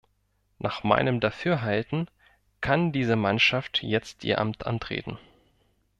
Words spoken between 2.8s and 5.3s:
diese Mannschaft jetzt ihr Amt antreten.